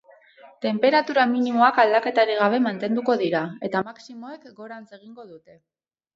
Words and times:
Tenperatura 0.65 1.25
minimoak 1.33 1.81
aldaketarik 1.83 2.41
gabe 2.45 2.61
mantenduko 2.65 3.17
dira, 3.23 3.43
eta 3.69 3.83
maximoek 3.91 4.51
gorantz 4.63 4.91
egingo 5.01 5.29
dute. 5.37 5.61